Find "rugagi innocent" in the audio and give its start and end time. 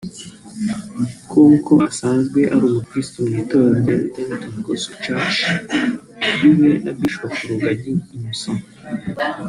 7.49-8.63